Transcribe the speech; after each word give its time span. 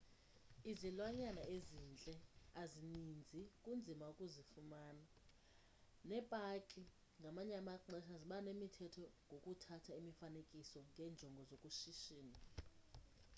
izilwanyana 0.71 1.43
ezintle 1.55 2.13
azininzi 2.61 3.41
kunzima 3.63 4.03
ukuzifumana, 4.13 5.05
neepaki 6.07 6.83
ngamanye 7.19 7.53
amaxesha 7.61 8.15
ziba 8.21 8.37
nemithetho 8.45 9.03
ngokuthatha 9.31 9.91
imifaanekiso 9.99 10.79
ngenjongo 10.91 11.41
zokushishina 11.49 12.37